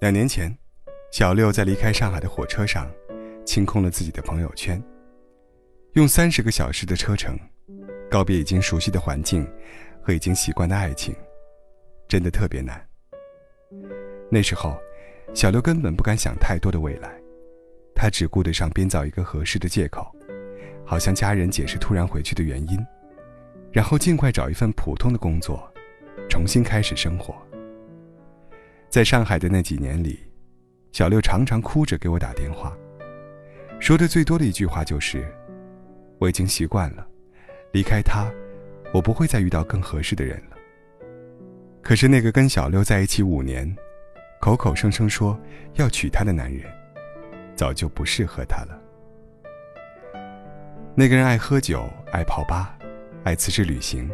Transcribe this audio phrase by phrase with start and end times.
[0.00, 0.56] 两年前，
[1.12, 2.90] 小六在离开上海的火车上，
[3.44, 4.82] 清空了自己的朋友圈，
[5.92, 7.38] 用三十个小时的车程，
[8.10, 9.46] 告别已经熟悉的环境
[10.00, 11.14] 和已经习惯的爱情，
[12.08, 12.82] 真的特别难。
[14.30, 14.78] 那时候，
[15.34, 17.20] 小六根本不敢想太多的未来，
[17.94, 20.10] 他只顾得上编造一个合适的借口，
[20.86, 22.78] 好向家人解释突然回去的原因，
[23.72, 25.70] 然后尽快找一份普通的工作，
[26.28, 27.34] 重新开始生活。
[28.88, 30.18] 在上海的那几年里，
[30.92, 32.76] 小六常常哭着给我打电话，
[33.78, 35.30] 说的最多的一句话就是
[36.18, 37.06] ：“我已经习惯了，
[37.72, 38.26] 离开他，
[38.94, 40.56] 我不会再遇到更合适的人了。”
[41.82, 43.76] 可是那个跟小六在一起五年，
[44.40, 45.38] 口口声声说
[45.74, 46.64] 要娶她的男人，
[47.54, 48.80] 早就不适合她了。
[50.94, 52.77] 那个人爱喝酒，爱泡吧，
[53.24, 54.10] 爱辞职旅行，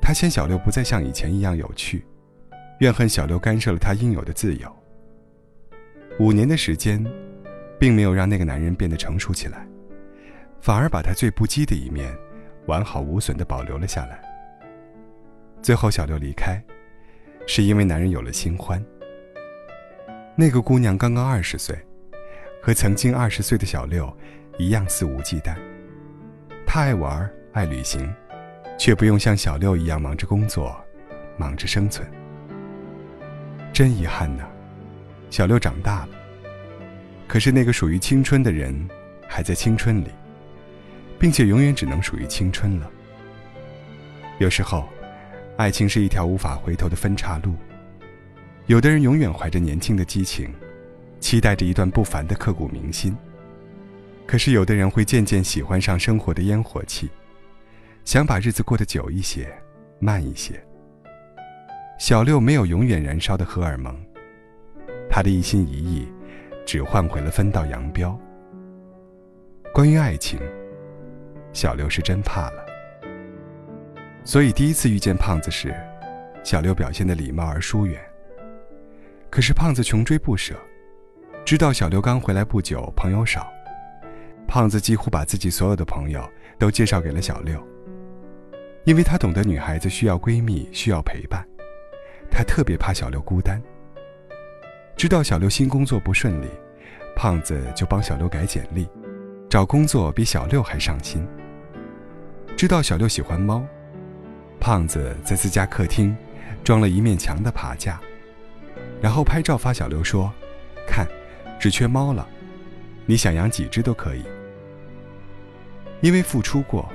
[0.00, 2.04] 他嫌小六不再像以前一样有趣。
[2.80, 4.76] 怨恨小六干涉了他应有的自由。
[6.18, 7.02] 五年的时间，
[7.78, 9.66] 并没有让那个男人变得成熟起来，
[10.60, 12.14] 反而把他最不羁的一面，
[12.66, 14.20] 完好无损地保留了下来。
[15.62, 16.62] 最后，小六离开，
[17.46, 18.84] 是因为男人有了新欢。
[20.34, 21.74] 那个姑娘刚刚二十岁，
[22.62, 24.14] 和曾经二十岁的小六
[24.58, 25.56] 一样肆无忌惮。
[26.66, 28.14] 她爱玩，爱旅行，
[28.76, 30.78] 却不用像小六一样忙着工作，
[31.38, 32.06] 忙着生存。
[33.72, 34.44] 真遗憾呐，
[35.30, 36.08] 小六长大了。
[37.26, 38.86] 可是那个属于青春的人，
[39.26, 40.08] 还在青春里，
[41.18, 42.90] 并且永远只能属于青春了。
[44.38, 44.86] 有时候，
[45.56, 47.54] 爱情是一条无法回头的分岔路。
[48.66, 50.52] 有的人永远怀着年轻的激情，
[51.20, 53.16] 期待着一段不凡的刻骨铭心。
[54.26, 57.08] 可是有的人会渐渐喜欢上生活的烟火气，
[58.06, 59.52] 想把日子过得久一些，
[59.98, 60.54] 慢一些。
[61.98, 63.96] 小六没有永远燃烧的荷尔蒙，
[65.10, 66.08] 他的一心一意，
[66.64, 68.16] 只换回了分道扬镳。
[69.74, 70.38] 关于爱情，
[71.52, 72.64] 小六是真怕了。
[74.22, 75.74] 所以第一次遇见胖子时，
[76.44, 78.00] 小六表现的礼貌而疏远。
[79.28, 80.54] 可是胖子穷追不舍，
[81.44, 83.52] 知道小六刚回来不久，朋友少，
[84.46, 86.24] 胖子几乎把自己所有的朋友
[86.56, 87.60] 都介绍给了小六，
[88.86, 91.44] 因为他懂得女孩子需要闺蜜，需要陪伴。
[92.30, 93.60] 他特别怕小六孤单。
[94.96, 96.46] 知道小六新工作不顺利，
[97.16, 98.88] 胖子就帮小六改简历，
[99.50, 101.26] 找工作比小六还上心。
[102.56, 103.66] 知道小六喜欢猫，
[104.60, 106.16] 胖子在自家客厅
[106.62, 108.00] 装了一面墙的爬架，
[109.02, 110.32] 然后拍照发小六说
[110.86, 111.04] ：“看，
[111.58, 112.24] 只缺猫了，
[113.04, 114.22] 你想养几只都可以。”
[116.02, 116.88] 因为付出过，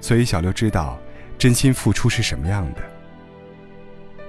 [0.00, 0.96] 所以小六知道
[1.44, 2.80] 真心付出是什么样的。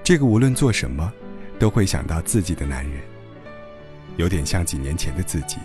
[0.00, 1.12] 这个无论做什么，
[1.58, 3.02] 都会想到自己的男人，
[4.16, 5.56] 有点像几年前的自己，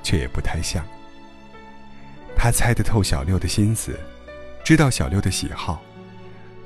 [0.00, 0.86] 却也不太像。
[2.36, 3.98] 他猜得透小六的心思，
[4.62, 5.82] 知道小六的喜好，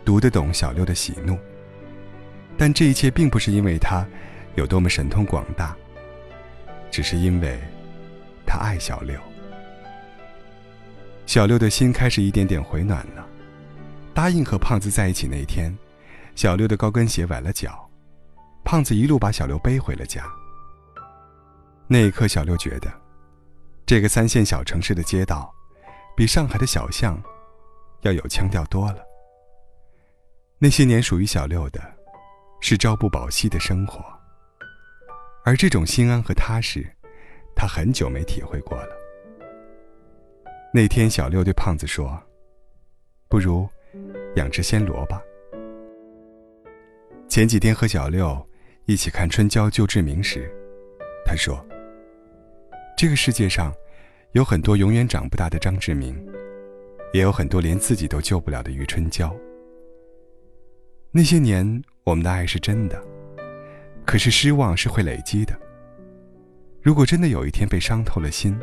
[0.05, 1.39] 读得懂小六的喜怒。
[2.59, 4.07] 但这一切并不是因为他
[4.55, 5.75] 有多么神通广大，
[6.91, 7.59] 只是因为
[8.45, 9.19] 他爱小六。
[11.25, 13.29] 小六的心开始一点点回暖了。
[14.15, 15.73] 答应和胖子在一起那天。
[16.35, 17.87] 小六的高跟鞋崴了脚，
[18.65, 20.25] 胖子一路把小六背回了家。
[21.87, 22.91] 那一刻，小六觉得，
[23.85, 25.53] 这个三线小城市的街道，
[26.17, 27.23] 比上海的小巷
[28.01, 29.05] 要有腔调多了。
[30.59, 31.83] 那些年属于小六的，
[32.63, 34.03] 是朝不保夕的生活，
[35.45, 36.91] 而这种心安和踏实，
[37.55, 38.97] 他很久没体会过了。
[40.73, 42.19] 那天，小六对胖子说
[43.29, 43.69] ：“不如
[44.37, 45.23] 养只暹罗吧。”
[47.29, 48.47] 前几天和小六
[48.85, 50.51] 一起看《春娇救志明》时，
[51.25, 51.65] 他说
[52.97, 53.73] ：“这个世界上
[54.33, 56.15] 有很多永远长不大的张志明，
[57.13, 59.35] 也有很多连自己都救不了的余春娇。
[61.11, 63.03] 那些年我们的爱是真的，
[64.05, 65.59] 可是失望是会累积的。
[66.83, 68.59] 如果真的有一天被伤透了心，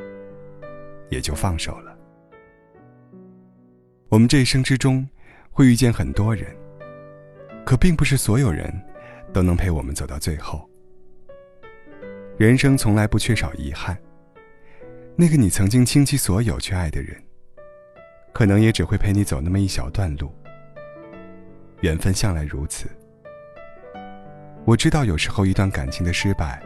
[1.09, 1.97] 也就放手了。
[4.09, 5.07] 我们这一生之中
[5.59, 6.55] 会遇见很多人。”
[7.67, 8.73] 可并不是所有人
[9.33, 10.67] 都能陪我们走到最后。
[12.37, 13.95] 人生从来不缺少遗憾。
[15.17, 17.21] 那个你曾经倾其所有去爱的人，
[18.31, 20.33] 可能也只会陪你走那么一小段路。
[21.81, 22.89] 缘分向来如此。
[24.63, 26.63] 我知道有时候一段感情的失败，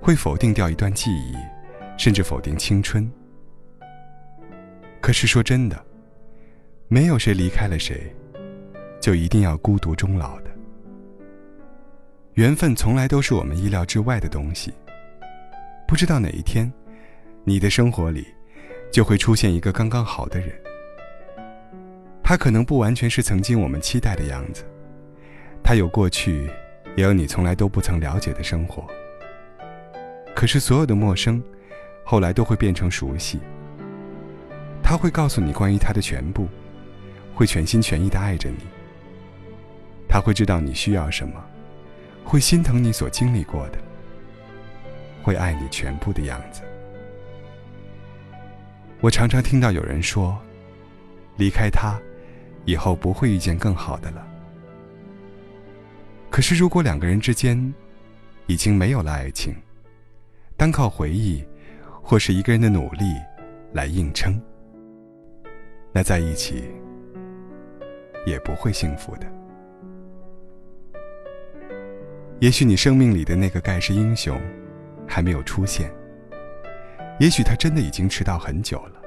[0.00, 1.34] 会否定掉一段记忆，
[1.98, 3.10] 甚至否定青春。
[5.00, 5.85] 可是说真的，
[6.88, 8.12] 没有谁离开了谁。
[8.98, 10.50] 就一定要孤独终老的。
[12.34, 14.72] 缘分从来都是我们意料之外的东西。
[15.86, 16.72] 不知道哪一天，
[17.44, 18.26] 你的生活里
[18.90, 20.50] 就会出现一个刚刚好的人。
[22.20, 24.64] 他可能不完全是曾经我们期待的样子，
[25.62, 26.50] 他有过去，
[26.96, 28.84] 也有你从来都不曾了解的生活。
[30.34, 31.40] 可是所有的陌生，
[32.04, 33.38] 后来都会变成熟悉。
[34.82, 36.48] 他会告诉你关于他的全部，
[37.36, 38.64] 会全心全意的爱着你。
[40.08, 41.34] 他会知道你需要什么，
[42.24, 43.78] 会心疼你所经历过的，
[45.22, 46.62] 会爱你全部的样子。
[49.00, 50.36] 我常常听到有人说，
[51.36, 51.96] 离开他。
[52.68, 54.26] 以后不会遇见更好的了。
[56.28, 57.72] 可是，如果两个人之间
[58.48, 59.54] 已经没有了爱情，
[60.56, 61.44] 单靠回忆
[62.02, 63.04] 或是一个人的努力
[63.72, 64.42] 来硬撑，
[65.92, 66.64] 那在一起
[68.26, 69.26] 也不会幸福的。
[72.38, 74.38] 也许你生命里的那个盖世英雄
[75.08, 75.90] 还没有出现，
[77.18, 79.00] 也许他真的已经迟到很久了。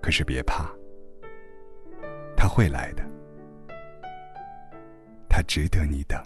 [0.00, 0.70] 可是别怕。
[2.38, 3.02] 他会来的，
[5.28, 6.22] 他值得你等。